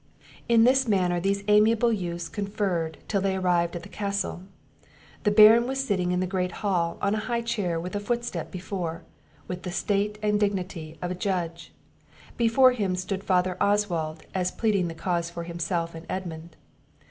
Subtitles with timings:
[0.49, 4.41] In this manner these amiable youths conferred, till they arrived at the castle.
[5.25, 8.49] The Baron was sitting in the great hall, on a high chair with a footstep
[8.49, 9.03] before,
[9.47, 11.71] with the state and dignity of a judge;
[12.35, 16.57] before him stood Father Oswald, as pleading the cause for himself and Edmund.